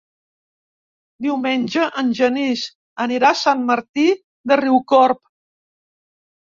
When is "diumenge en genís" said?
1.25-2.65